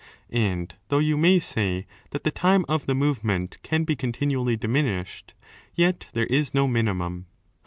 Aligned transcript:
And 0.33 0.73
though 0.87 0.97
you 0.97 1.15
may 1.15 1.37
say 1.39 1.85
that 2.09 2.23
the 2.23 2.31
time 2.31 2.65
of 2.67 2.87
the 2.87 2.95
movement 2.95 3.59
can 3.61 3.83
be 3.83 3.95
continually 3.95 4.57
10 4.57 4.61
diminished, 4.61 5.35
yet 5.75 6.07
there 6.13 6.25
is 6.25 6.55
no 6.55 6.67
minimum. 6.67 7.27